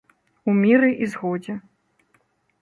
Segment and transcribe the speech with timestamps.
[0.51, 1.59] У міры і згодзе.